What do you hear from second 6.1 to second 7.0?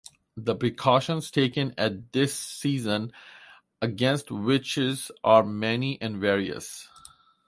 various.